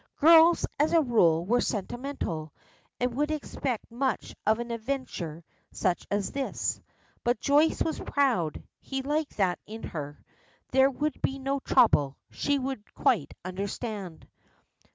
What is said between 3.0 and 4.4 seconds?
would expect much